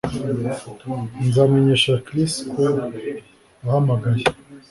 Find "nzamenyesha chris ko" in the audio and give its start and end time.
1.27-2.63